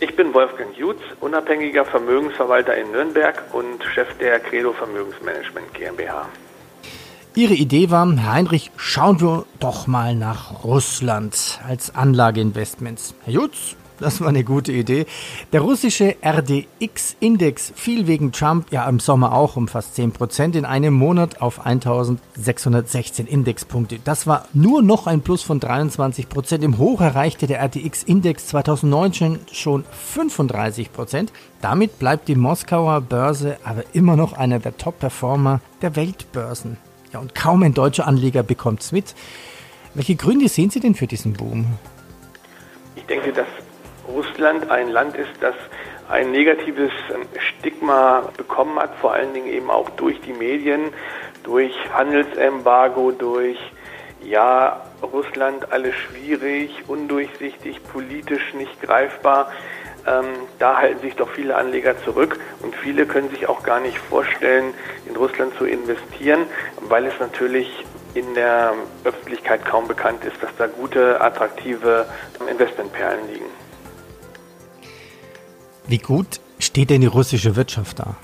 Ich 0.01 0.17
bin 0.17 0.33
Wolfgang 0.33 0.75
Jutz, 0.77 1.01
unabhängiger 1.21 1.85
Vermögensverwalter 1.85 2.75
in 2.77 2.91
Nürnberg 2.93 3.43
und 3.53 3.85
Chef 3.95 4.09
der 4.19 4.41
Credo 4.41 4.73
Vermögensmanagement 4.73 5.73
GmbH. 5.75 6.27
Ihre 7.37 7.55
Idee 7.55 7.91
war, 7.91 8.09
Herr 8.17 8.33
Heinrich, 8.33 8.71
schauen 8.77 9.21
wir 9.21 9.45
doch 9.59 9.89
mal 9.89 10.15
nach 10.15 10.63
Russland 10.63 11.59
als 11.67 11.93
Anlageinvestments. 11.93 13.17
Herr 13.25 13.33
Jutz, 13.33 13.75
das 13.99 14.21
war 14.21 14.29
eine 14.29 14.45
gute 14.45 14.71
Idee. 14.71 15.05
Der 15.53 15.61
russische 15.61 16.15
RDX-Index 16.25 17.73
fiel 17.75 18.07
wegen 18.07 18.31
Trump 18.31 18.71
ja 18.71 18.89
im 18.89 19.01
Sommer 19.01 19.33
auch 19.33 19.57
um 19.57 19.67
fast 19.67 19.97
10 19.97 20.13
Prozent 20.13 20.55
in 20.55 20.65
einem 20.65 20.95
Monat 20.95 21.43
auf 21.43 21.67
1616 21.67 23.27
Indexpunkte. 23.27 23.99
Das 24.05 24.29
war 24.29 24.47
nur 24.53 24.81
noch 24.81 25.09
ein 25.09 25.23
Plus 25.23 25.43
von 25.43 25.59
23 25.59 26.29
Prozent. 26.29 26.63
Im 26.63 26.79
Hoch 26.79 27.01
erreichte 27.01 27.49
der 27.49 27.61
RDX-Index 27.65 28.47
2019 28.47 29.41
schon 29.51 29.85
35 29.91 30.93
Prozent. 30.93 31.33
Damit 31.61 31.99
bleibt 31.99 32.29
die 32.29 32.37
Moskauer 32.37 33.01
Börse 33.01 33.59
aber 33.65 33.83
immer 33.93 34.15
noch 34.15 34.35
einer 34.35 34.61
der 34.61 34.77
Top-Performer 34.77 35.61
der 35.83 35.97
Weltbörsen. 35.97 36.77
Ja, 37.15 37.21
und 37.21 37.33
kaum 37.33 37.63
ein 37.63 37.75
deutscher 37.75 38.09
Anleger 38.09 38.43
bekommt 38.43 38.81
es 38.81 38.91
mit. 38.91 39.15
Welche 39.95 40.17
Gründe 40.17 40.49
sehen 40.49 40.71
Sie 40.71 40.81
denn 40.81 40.97
für 40.97 41.07
diesen 41.07 41.33
Boom? 41.33 41.79
Ich 42.97 43.07
denke, 43.07 43.33
dass 43.33 43.47
Russland 44.09 44.69
ein 44.69 44.89
Land 44.89 45.15
ist, 45.15 45.31
das 45.41 45.55
ein 46.09 46.33
negatives 46.33 46.91
Stigma 47.39 48.29
bekommen 48.37 48.77
hat, 48.81 48.97
vor 48.97 49.13
allen 49.13 49.33
Dingen 49.33 49.47
eben 49.47 49.71
auch 49.71 49.89
durch 49.91 50.21
die 50.23 50.33
Medien, 50.33 50.93
durch 51.45 51.73
Handelsembargo, 51.93 53.13
durch 53.13 53.59
ja, 54.25 54.83
Russland 55.01 55.71
alles 55.71 55.95
schwierig, 55.95 56.83
undurchsichtig, 56.89 57.81
politisch 57.93 58.55
nicht 58.55 58.83
greifbar. 58.83 59.53
Ähm, 60.07 60.27
da 60.59 60.77
halten 60.79 61.01
sich 61.01 61.15
doch 61.17 61.31
viele 61.31 61.57
Anleger 61.57 61.97
zurück 62.05 62.39
und 62.61 62.75
viele 62.77 63.07
können 63.07 63.31
sich 63.31 63.49
auch 63.49 63.63
gar 63.63 63.81
nicht 63.81 63.99
vorstellen, 63.99 64.75
in 65.07 65.17
Russland 65.17 65.55
zu 65.57 65.65
investieren, 65.65 66.47
weil 66.89 67.07
es 67.07 67.19
natürlich 67.21 67.85
in 68.15 68.35
der 68.35 68.75
Öffentlichkeit 69.05 69.65
kaum 69.65 69.89
bekannt 69.89 70.25
ist, 70.25 70.43
dass 70.43 70.51
da 70.57 70.67
gute, 70.67 71.21
attraktive 71.21 72.07
Investmentperlen 72.49 73.29
liegen. 73.33 73.47
Wie 75.87 75.99
gut 75.99 76.41
steht 76.59 76.91
denn 76.91 77.01
die 77.01 77.07
russische 77.07 77.57
Wirtschaft 77.57 77.99
da? 77.99 78.17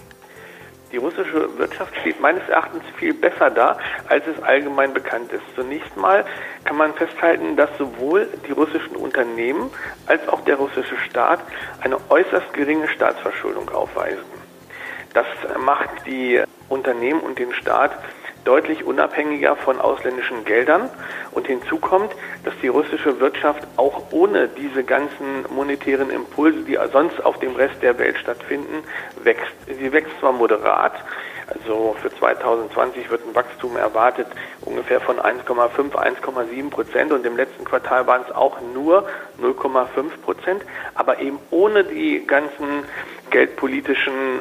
Die 0.93 0.97
russische 0.97 1.49
Wirtschaft 1.61 1.95
steht 2.01 2.21
meines 2.21 2.49
Erachtens 2.49 2.83
viel 2.97 3.15
besser 3.15 3.51
da, 3.51 3.79
als 4.09 4.27
es 4.27 4.43
allgemein 4.43 4.93
bekannt 4.93 5.33
ist. 5.33 5.45
Zunächst 5.55 5.97
mal 5.97 6.25
kann 6.65 6.77
man 6.77 6.95
festhalten, 6.95 7.57
dass 7.57 7.71
sowohl 7.79 8.27
die 8.49 8.53
russischen 8.53 8.97
Unternehmen 8.97 9.71
als 10.07 10.29
auch 10.29 10.41
der 10.41 10.57
russische 10.57 10.97
Staat 11.09 11.41
eine 11.83 11.99
äußerst 12.11 12.53
geringe 12.55 12.89
Staatsverschuldung 12.89 13.69
aufweisen. 13.69 14.25
Das 15.15 15.27
macht 15.65 16.07
die 16.07 16.43
Unternehmen 16.69 17.21
und 17.21 17.39
den 17.39 17.53
Staat 17.53 17.93
deutlich 18.45 18.85
unabhängiger 18.85 19.57
von 19.57 19.81
ausländischen 19.81 20.45
Geldern. 20.45 20.91
Und 21.33 21.47
hinzu 21.47 21.79
kommt, 21.79 22.13
dass 22.45 22.55
die 22.63 22.69
russische 22.69 23.21
Wirtschaft 23.21 23.67
auch 23.77 24.03
ohne 24.11 24.49
diese 24.49 24.85
ganzen 24.85 25.45
monetären 25.51 26.11
Impulse, 26.11 26.61
die 26.63 26.79
sonst 26.93 27.25
auf 27.25 27.39
dem 27.39 27.55
Rest 27.57 27.83
der 27.83 27.99
Welt 27.99 28.19
stattfinden, 28.19 28.85
wächst. 29.23 29.53
Sie 29.67 29.93
wächst 29.93 30.13
zwar 30.21 30.33
moderat, 30.33 30.95
also 31.47 31.97
für 32.01 32.15
2020 32.15 33.11
wird 33.11 33.27
ein 33.27 33.35
Wachstum 33.35 33.77
erwartet 33.77 34.29
ungefähr 34.63 35.01
von 35.01 35.17
1,5, 35.19 35.93
1,7 35.93 36.71
Prozent 36.71 37.13
und 37.13 37.27
im 37.27 37.37
letzten 37.37 37.65
Quartal 37.65 38.07
waren 38.07 38.23
es 38.29 38.35
auch 38.35 38.59
nur 38.73 39.09
0,5 39.43 39.87
Prozent, 40.23 40.63
aber 40.95 41.19
eben 41.21 41.39
ohne 41.51 41.83
die 41.83 42.25
ganzen 42.25 42.85
geldpolitischen 43.31 44.41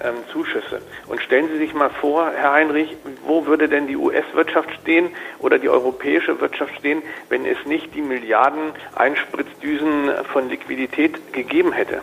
ähm, 0.00 0.14
Zuschüsse. 0.32 0.80
Und 1.06 1.20
stellen 1.22 1.48
Sie 1.48 1.58
sich 1.58 1.74
mal 1.74 1.90
vor, 1.90 2.30
Herr 2.34 2.52
Heinrich, 2.52 2.96
wo 3.26 3.46
würde 3.46 3.68
denn 3.68 3.86
die 3.86 3.96
US-Wirtschaft 3.96 4.70
stehen 4.80 5.10
oder 5.38 5.58
die 5.58 5.68
europäische 5.68 6.40
Wirtschaft 6.40 6.74
stehen, 6.78 7.02
wenn 7.28 7.44
es 7.44 7.58
nicht 7.66 7.94
die 7.94 8.02
Milliarden 8.02 8.72
Einspritzdüsen 8.94 10.10
von 10.32 10.48
Liquidität 10.48 11.32
gegeben 11.32 11.72
hätte? 11.72 12.02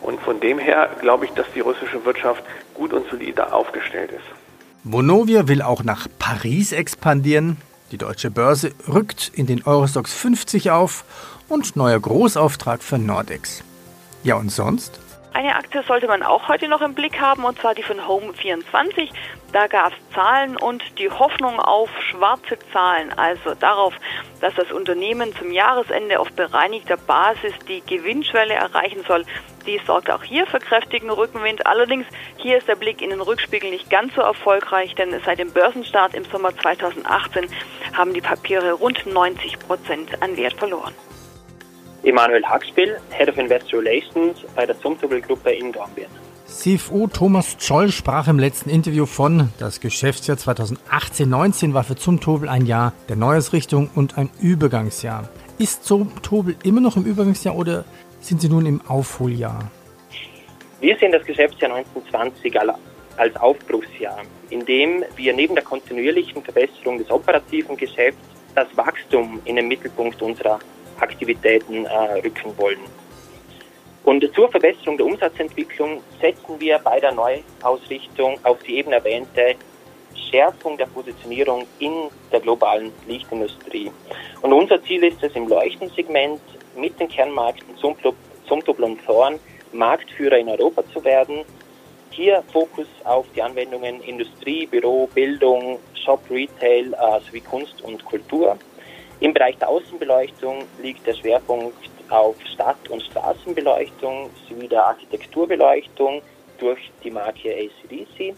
Und 0.00 0.20
von 0.20 0.40
dem 0.40 0.58
her 0.58 0.90
glaube 1.00 1.26
ich, 1.26 1.30
dass 1.32 1.46
die 1.54 1.60
russische 1.60 2.04
Wirtschaft 2.04 2.42
gut 2.74 2.92
und 2.92 3.08
solide 3.08 3.52
aufgestellt 3.52 4.10
ist. 4.10 4.42
Vonovia 4.84 5.46
will 5.46 5.62
auch 5.62 5.84
nach 5.84 6.08
Paris 6.18 6.72
expandieren. 6.72 7.56
Die 7.92 7.98
deutsche 7.98 8.30
Börse 8.30 8.72
rückt 8.88 9.30
in 9.34 9.46
den 9.46 9.62
Eurostox 9.64 10.12
50 10.12 10.70
auf 10.70 11.04
und 11.48 11.76
neuer 11.76 12.00
Großauftrag 12.00 12.82
für 12.82 12.98
Nordex. 12.98 13.62
Ja 14.24 14.36
und 14.36 14.50
sonst? 14.50 15.01
Eine 15.34 15.56
Aktie 15.56 15.82
sollte 15.84 16.08
man 16.08 16.22
auch 16.22 16.48
heute 16.48 16.68
noch 16.68 16.82
im 16.82 16.94
Blick 16.94 17.18
haben, 17.18 17.44
und 17.44 17.58
zwar 17.58 17.74
die 17.74 17.82
von 17.82 17.98
Home24. 18.00 19.08
Da 19.50 19.66
gab 19.66 19.92
es 19.92 20.14
Zahlen 20.14 20.58
und 20.58 20.82
die 20.98 21.08
Hoffnung 21.08 21.58
auf 21.58 21.88
schwarze 22.10 22.58
Zahlen, 22.70 23.12
also 23.18 23.54
darauf, 23.54 23.94
dass 24.42 24.54
das 24.54 24.70
Unternehmen 24.70 25.34
zum 25.36 25.50
Jahresende 25.50 26.20
auf 26.20 26.30
bereinigter 26.32 26.98
Basis 26.98 27.54
die 27.66 27.80
Gewinnschwelle 27.80 28.52
erreichen 28.52 29.04
soll. 29.08 29.24
Die 29.66 29.80
sorgt 29.86 30.10
auch 30.10 30.22
hier 30.22 30.46
für 30.46 30.58
kräftigen 30.58 31.10
Rückenwind. 31.10 31.66
Allerdings 31.66 32.06
hier 32.36 32.58
ist 32.58 32.68
der 32.68 32.76
Blick 32.76 33.00
in 33.00 33.08
den 33.08 33.22
Rückspiegel 33.22 33.70
nicht 33.70 33.88
ganz 33.88 34.14
so 34.14 34.20
erfolgreich, 34.20 34.94
denn 34.96 35.18
seit 35.24 35.38
dem 35.38 35.52
Börsenstart 35.52 36.12
im 36.14 36.24
Sommer 36.26 36.54
2018 36.54 37.48
haben 37.96 38.12
die 38.12 38.20
Papiere 38.20 38.72
rund 38.72 39.06
90 39.06 39.58
Prozent 39.60 40.22
an 40.22 40.36
Wert 40.36 40.54
verloren. 40.54 40.92
Emanuel 42.04 42.44
Hackspiel, 42.44 42.96
Head 43.10 43.28
of 43.28 43.38
Investor 43.38 43.80
Relations 43.80 44.38
bei 44.56 44.66
der 44.66 44.78
Zumtobel-Gruppe 44.80 45.52
in 45.52 45.72
Dornbirn. 45.72 46.08
CFO 46.46 47.06
Thomas 47.06 47.56
Zoll 47.58 47.90
sprach 47.90 48.26
im 48.28 48.38
letzten 48.38 48.70
Interview 48.70 49.06
von, 49.06 49.50
das 49.58 49.80
Geschäftsjahr 49.80 50.36
2018-19 50.36 51.74
war 51.74 51.84
für 51.84 51.96
Zumtobel 51.96 52.48
ein 52.48 52.66
Jahr 52.66 52.92
der 53.08 53.16
Neuesrichtung 53.16 53.88
und 53.94 54.18
ein 54.18 54.30
Übergangsjahr. 54.40 55.28
Ist 55.58 55.84
Zumtobel 55.84 56.56
immer 56.64 56.80
noch 56.80 56.96
im 56.96 57.04
Übergangsjahr 57.04 57.56
oder 57.56 57.84
sind 58.20 58.40
Sie 58.40 58.48
nun 58.48 58.66
im 58.66 58.80
Aufholjahr? 58.86 59.70
Wir 60.80 60.98
sehen 60.98 61.12
das 61.12 61.24
Geschäftsjahr 61.24 61.72
1920 61.72 62.58
als 63.16 63.36
Aufbruchsjahr, 63.36 64.22
in 64.50 64.66
dem 64.66 65.04
wir 65.14 65.32
neben 65.32 65.54
der 65.54 65.64
kontinuierlichen 65.64 66.42
Verbesserung 66.42 66.98
des 66.98 67.10
operativen 67.10 67.76
Geschäfts 67.76 68.18
das 68.54 68.66
Wachstum 68.76 69.40
in 69.44 69.56
den 69.56 69.68
Mittelpunkt 69.68 70.20
unserer 70.20 70.58
Aktivitäten 71.02 71.84
äh, 71.86 72.20
rücken 72.20 72.56
wollen. 72.56 72.80
Und 74.04 74.28
zur 74.34 74.50
Verbesserung 74.50 74.96
der 74.96 75.06
Umsatzentwicklung 75.06 76.02
setzen 76.20 76.58
wir 76.58 76.78
bei 76.78 76.98
der 76.98 77.12
Neuausrichtung 77.12 78.38
auf 78.42 78.60
die 78.64 78.78
eben 78.78 78.92
erwähnte 78.92 79.54
Schärfung 80.14 80.76
der 80.76 80.86
Positionierung 80.86 81.66
in 81.78 82.08
der 82.32 82.40
globalen 82.40 82.92
Lichtindustrie. 83.06 83.90
Und 84.40 84.52
unser 84.52 84.82
Ziel 84.82 85.04
ist 85.04 85.22
es, 85.22 85.34
im 85.36 85.46
Leuchtensegment 85.46 86.40
mit 86.76 86.98
den 86.98 87.08
Kernmärkten 87.08 87.76
Zumtobel 87.76 88.84
und 88.84 89.04
Thorn 89.04 89.38
Marktführer 89.72 90.38
in 90.38 90.48
Europa 90.48 90.82
zu 90.92 91.02
werden. 91.04 91.44
Hier 92.10 92.42
Fokus 92.52 92.86
auf 93.04 93.24
die 93.34 93.42
Anwendungen 93.42 94.02
Industrie, 94.02 94.66
Büro, 94.66 95.08
Bildung, 95.14 95.78
Shop, 95.94 96.20
Retail 96.30 96.92
äh, 96.92 97.20
sowie 97.26 97.40
Kunst 97.40 97.80
und 97.82 98.04
Kultur. 98.04 98.58
Im 99.22 99.32
Bereich 99.32 99.56
der 99.58 99.68
Außenbeleuchtung 99.68 100.64
liegt 100.82 101.06
der 101.06 101.14
Schwerpunkt 101.14 101.76
auf 102.08 102.34
Stadt- 102.52 102.88
und 102.88 103.00
Straßenbeleuchtung 103.04 104.28
sowie 104.48 104.66
der 104.66 104.84
Architekturbeleuchtung 104.84 106.22
durch 106.58 106.90
die 107.04 107.12
Marke 107.12 107.54
ACDC. 107.54 108.34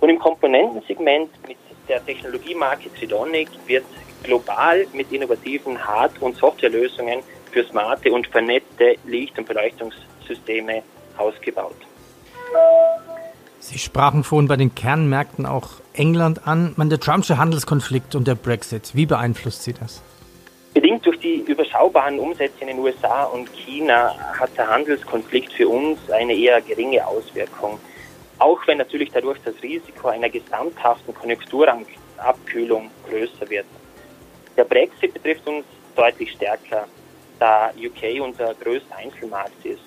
Und 0.00 0.08
im 0.08 0.18
Komponentensegment 0.18 1.28
mit 1.46 1.58
der 1.90 2.02
Technologiemarke 2.06 2.90
Tridonic 2.94 3.50
wird 3.66 3.84
global 4.22 4.86
mit 4.94 5.12
innovativen 5.12 5.76
Hard- 5.86 6.22
und 6.22 6.36
Softwarelösungen 6.36 7.20
für 7.52 7.64
smarte 7.64 8.10
und 8.10 8.26
vernetzte 8.28 8.94
Licht- 9.04 9.38
und 9.38 9.46
Beleuchtungssysteme 9.46 10.84
ausgebaut. 11.18 11.76
Sie 13.68 13.78
sprachen 13.78 14.24
vorhin 14.24 14.48
bei 14.48 14.56
den 14.56 14.74
Kernmärkten 14.74 15.44
auch 15.44 15.68
England 15.92 16.46
an. 16.46 16.72
Man, 16.76 16.88
der 16.88 17.00
Trumpsche 17.00 17.36
Handelskonflikt 17.36 18.14
und 18.14 18.26
der 18.26 18.34
Brexit, 18.34 18.92
wie 18.94 19.04
beeinflusst 19.04 19.64
Sie 19.64 19.74
das? 19.74 20.02
Bedingt 20.72 21.04
durch 21.04 21.18
die 21.18 21.44
überschaubaren 21.46 22.18
Umsätze 22.18 22.62
in 22.62 22.68
den 22.68 22.78
USA 22.78 23.24
und 23.24 23.52
China 23.52 24.14
hat 24.40 24.56
der 24.56 24.68
Handelskonflikt 24.68 25.52
für 25.52 25.68
uns 25.68 25.98
eine 26.10 26.32
eher 26.32 26.62
geringe 26.62 27.06
Auswirkung. 27.06 27.78
Auch 28.38 28.58
wenn 28.66 28.78
natürlich 28.78 29.10
dadurch 29.12 29.38
das 29.44 29.54
Risiko 29.62 30.08
einer 30.08 30.30
gesamthaften 30.30 31.14
Konjunkturabkühlung 31.14 32.90
größer 33.06 33.50
wird. 33.50 33.66
Der 34.56 34.64
Brexit 34.64 35.12
betrifft 35.12 35.46
uns 35.46 35.66
deutlich 35.94 36.32
stärker, 36.32 36.86
da 37.38 37.70
UK 37.76 38.22
unser 38.22 38.54
größter 38.54 38.96
Einzelmarkt 38.96 39.66
ist. 39.66 39.82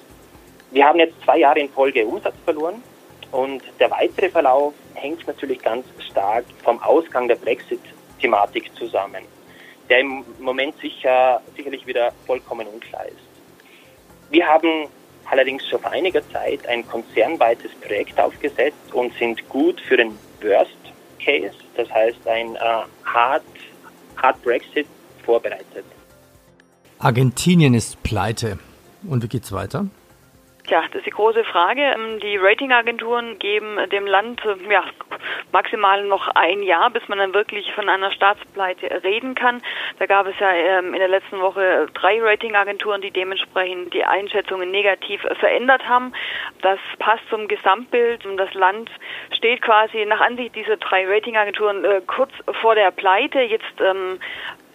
Wir 0.69 0.85
haben 0.85 0.99
jetzt 0.99 1.15
zwei 1.23 1.39
Jahre 1.39 1.61
in 1.61 1.69
Folge 1.69 2.05
Umsatz 2.05 2.35
verloren 2.45 2.83
und 3.31 3.63
der 3.79 3.89
weitere 3.91 4.29
Verlauf 4.29 4.73
hängt 4.93 5.25
natürlich 5.27 5.61
ganz 5.61 5.85
stark 6.09 6.45
vom 6.63 6.81
Ausgang 6.81 7.27
der 7.27 7.35
Brexit-Thematik 7.35 8.71
zusammen, 8.75 9.23
der 9.89 9.99
im 9.99 10.23
Moment 10.39 10.75
sicher, 10.79 11.41
sicherlich 11.55 11.85
wieder 11.87 12.11
vollkommen 12.25 12.67
unklar 12.67 13.05
ist. 13.05 13.15
Wir 14.29 14.45
haben 14.45 14.87
allerdings 15.29 15.67
schon 15.67 15.79
vor 15.79 15.91
einiger 15.91 16.21
Zeit 16.31 16.65
ein 16.67 16.87
konzernweites 16.87 17.71
Projekt 17.75 18.19
aufgesetzt 18.19 18.93
und 18.93 19.13
sind 19.15 19.47
gut 19.49 19.79
für 19.81 19.97
den 19.97 20.17
Worst 20.41 20.71
Case, 21.23 21.55
das 21.75 21.89
heißt 21.89 22.27
ein 22.27 22.55
äh, 22.55 22.59
Hard, 23.05 23.43
Hard 24.17 24.41
Brexit, 24.43 24.87
vorbereitet. 25.23 25.85
Argentinien 26.99 27.73
ist 27.73 28.01
pleite. 28.03 28.59
Und 29.07 29.23
wie 29.23 29.27
geht's 29.27 29.51
weiter? 29.51 29.87
Tja, 30.71 30.83
das 30.87 30.99
ist 30.99 31.05
die 31.05 31.09
große 31.09 31.43
Frage. 31.43 31.81
Ähm, 31.81 32.21
die 32.21 32.37
Ratingagenturen 32.37 33.37
geben 33.39 33.77
dem 33.91 34.07
Land 34.07 34.41
äh, 34.45 34.55
ja, 34.71 34.85
maximal 35.51 36.05
noch 36.05 36.29
ein 36.29 36.63
Jahr, 36.63 36.89
bis 36.89 37.05
man 37.09 37.17
dann 37.17 37.33
wirklich 37.33 37.73
von 37.73 37.89
einer 37.89 38.09
Staatspleite 38.09 39.03
reden 39.03 39.35
kann. 39.35 39.61
Da 39.99 40.05
gab 40.05 40.27
es 40.27 40.39
ja 40.39 40.49
ähm, 40.49 40.93
in 40.93 40.99
der 40.99 41.09
letzten 41.09 41.41
Woche 41.41 41.89
drei 41.93 42.21
Ratingagenturen, 42.21 43.01
die 43.01 43.11
dementsprechend 43.11 43.93
die 43.93 44.05
Einschätzungen 44.05 44.71
negativ 44.71 45.19
verändert 45.41 45.85
haben. 45.89 46.13
Das 46.61 46.79
passt 46.99 47.27
zum 47.29 47.49
Gesamtbild. 47.49 48.25
Das 48.37 48.53
Land 48.53 48.89
steht 49.35 49.61
quasi 49.61 50.05
nach 50.05 50.21
Ansicht 50.21 50.55
dieser 50.55 50.77
drei 50.77 51.05
Ratingagenturen 51.05 51.83
äh, 51.83 52.01
kurz 52.07 52.31
vor 52.61 52.75
der 52.75 52.91
Pleite. 52.91 53.41
Jetzt 53.41 53.81
ähm, 53.81 54.21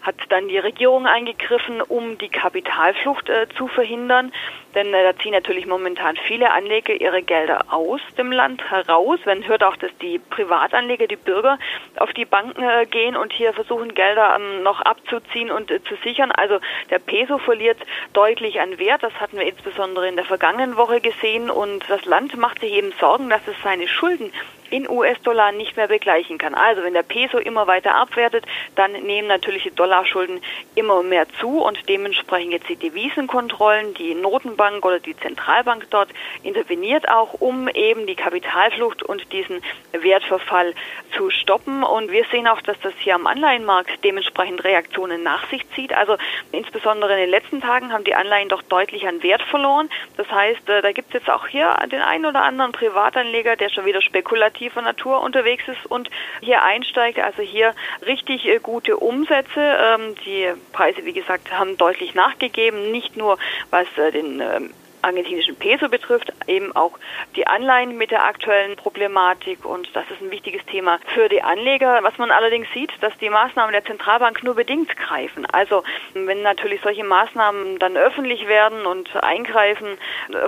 hat 0.06 0.14
dann 0.28 0.48
die 0.48 0.58
Regierung 0.58 1.06
eingegriffen, 1.06 1.82
um 1.82 2.16
die 2.18 2.28
Kapitalflucht 2.28 3.28
äh, 3.28 3.48
zu 3.56 3.66
verhindern. 3.66 4.32
Denn 4.76 4.92
äh, 4.92 5.02
da 5.02 5.18
ziehen 5.18 5.32
natürlich 5.32 5.66
momentan 5.66 6.16
viele 6.16 6.52
Anleger 6.52 6.92
ihre 6.92 7.22
Gelder 7.22 7.64
aus 7.70 8.00
dem 8.18 8.30
Land 8.30 8.70
heraus. 8.70 9.18
Man 9.24 9.48
hört 9.48 9.64
auch, 9.64 9.76
dass 9.76 9.90
die 10.02 10.18
Privatanleger, 10.18 11.06
die 11.06 11.16
Bürger 11.16 11.58
auf 11.96 12.12
die 12.12 12.26
Banken 12.26 12.62
äh, 12.62 12.84
gehen 12.86 13.16
und 13.16 13.32
hier 13.32 13.54
versuchen, 13.54 13.94
Gelder 13.94 14.36
ähm, 14.36 14.62
noch 14.62 14.82
abzuziehen 14.82 15.50
und 15.50 15.70
äh, 15.70 15.82
zu 15.82 15.96
sichern. 16.04 16.30
Also 16.30 16.60
der 16.90 16.98
Peso 16.98 17.38
verliert 17.38 17.78
deutlich 18.12 18.60
an 18.60 18.78
Wert. 18.78 19.02
Das 19.02 19.14
hatten 19.14 19.38
wir 19.38 19.46
insbesondere 19.46 20.08
in 20.08 20.16
der 20.16 20.26
vergangenen 20.26 20.76
Woche 20.76 21.00
gesehen. 21.00 21.50
Und 21.50 21.88
das 21.88 22.04
Land 22.04 22.36
macht 22.36 22.60
sich 22.60 22.72
eben 22.72 22.92
Sorgen, 23.00 23.30
dass 23.30 23.40
es 23.48 23.56
seine 23.64 23.88
Schulden 23.88 24.30
in 24.70 24.88
US-Dollar 24.88 25.52
nicht 25.52 25.76
mehr 25.76 25.88
begleichen 25.88 26.38
kann. 26.38 26.54
Also 26.54 26.82
wenn 26.82 26.94
der 26.94 27.02
Peso 27.02 27.38
immer 27.38 27.66
weiter 27.66 27.94
abwertet, 27.94 28.44
dann 28.74 28.92
nehmen 28.92 29.28
natürlich 29.28 29.64
die 29.64 29.74
Dollarschulden 29.74 30.40
immer 30.74 31.02
mehr 31.02 31.28
zu 31.40 31.62
und 31.62 31.88
dementsprechend 31.88 32.52
jetzt 32.52 32.68
die 32.68 32.76
Devisenkontrollen, 32.76 33.94
die 33.94 34.14
Notenbank 34.14 34.65
oder 34.74 35.00
die 35.00 35.16
Zentralbank 35.16 35.86
dort 35.90 36.08
interveniert 36.42 37.08
auch, 37.08 37.34
um 37.34 37.68
eben 37.68 38.06
die 38.06 38.14
Kapitalflucht 38.14 39.02
und 39.02 39.32
diesen 39.32 39.62
Wertverfall 39.92 40.74
zu 41.16 41.30
stoppen. 41.30 41.82
Und 41.82 42.10
wir 42.10 42.24
sehen 42.30 42.46
auch, 42.48 42.60
dass 42.62 42.78
das 42.80 42.92
hier 42.98 43.14
am 43.14 43.26
Anleihenmarkt 43.26 44.04
dementsprechend 44.04 44.64
Reaktionen 44.64 45.22
nach 45.22 45.48
sich 45.50 45.68
zieht. 45.70 45.92
Also 45.92 46.16
insbesondere 46.52 47.12
in 47.14 47.20
den 47.20 47.30
letzten 47.30 47.60
Tagen 47.60 47.92
haben 47.92 48.04
die 48.04 48.14
Anleihen 48.14 48.48
doch 48.48 48.62
deutlich 48.62 49.06
an 49.06 49.22
Wert 49.22 49.42
verloren. 49.42 49.88
Das 50.16 50.30
heißt, 50.30 50.68
äh, 50.68 50.82
da 50.82 50.92
gibt 50.92 51.08
es 51.08 51.20
jetzt 51.20 51.30
auch 51.30 51.46
hier 51.46 51.74
den 51.90 52.02
einen 52.02 52.26
oder 52.26 52.42
anderen 52.42 52.72
Privatanleger, 52.72 53.56
der 53.56 53.70
schon 53.70 53.86
wieder 53.86 54.02
spekulativ 54.02 54.36
spekulativer 54.36 54.82
Natur 54.82 55.20
unterwegs 55.20 55.64
ist 55.68 55.86
und 55.86 56.10
hier 56.40 56.62
einsteigt. 56.62 57.18
Also 57.18 57.42
hier 57.42 57.74
richtig 58.06 58.46
äh, 58.46 58.58
gute 58.62 58.96
Umsätze. 58.96 59.60
Ähm, 59.60 60.14
die 60.24 60.48
Preise, 60.72 61.04
wie 61.04 61.12
gesagt, 61.12 61.52
haben 61.52 61.76
deutlich 61.76 62.14
nachgegeben, 62.14 62.90
nicht 62.90 63.16
nur 63.16 63.38
was 63.70 63.86
äh, 63.96 64.12
den 64.12 64.40
ähm, 64.54 64.70
argentinischen 65.06 65.56
Peso 65.56 65.88
betrifft, 65.88 66.32
eben 66.46 66.74
auch 66.74 66.98
die 67.36 67.46
Anleihen 67.46 67.96
mit 67.96 68.10
der 68.10 68.24
aktuellen 68.24 68.76
Problematik 68.76 69.64
und 69.64 69.88
das 69.94 70.04
ist 70.10 70.20
ein 70.20 70.30
wichtiges 70.30 70.64
Thema 70.66 70.98
für 71.14 71.28
die 71.28 71.42
Anleger. 71.42 72.00
Was 72.02 72.18
man 72.18 72.30
allerdings 72.30 72.66
sieht, 72.74 72.90
dass 73.00 73.16
die 73.18 73.30
Maßnahmen 73.30 73.72
der 73.72 73.84
Zentralbank 73.84 74.42
nur 74.42 74.54
bedingt 74.54 74.94
greifen. 74.96 75.46
Also 75.46 75.84
wenn 76.14 76.42
natürlich 76.42 76.80
solche 76.82 77.04
Maßnahmen 77.04 77.78
dann 77.78 77.96
öffentlich 77.96 78.48
werden 78.48 78.84
und 78.84 79.14
eingreifen 79.16 79.96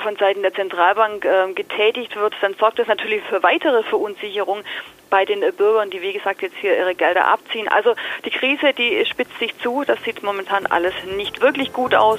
von 0.00 0.17
Seiten 0.17 0.43
der 0.43 0.52
Zentralbank 0.52 1.25
äh, 1.25 1.52
getätigt 1.52 2.17
wird, 2.17 2.35
dann 2.40 2.55
sorgt 2.55 2.78
das 2.78 2.88
natürlich 2.88 3.23
für 3.25 3.43
weitere 3.43 3.83
Verunsicherung 3.85 4.62
bei 5.11 5.25
den 5.25 5.40
Bürgern, 5.57 5.88
die 5.90 6.02
wie 6.02 6.12
gesagt 6.12 6.43
jetzt 6.43 6.57
hier 6.57 6.76
ihre 6.76 6.95
Gelder 6.95 7.26
abziehen. 7.26 7.69
Also 7.69 7.95
die 8.25 8.31
Krise, 8.31 8.75
die 8.75 9.07
spitzt 9.07 9.38
sich 9.38 9.57
zu. 9.59 9.85
Das 9.87 10.02
sieht 10.02 10.23
momentan 10.23 10.67
alles 10.67 10.95
nicht 11.17 11.40
wirklich 11.40 11.73
gut 11.73 11.95
aus. 11.95 12.19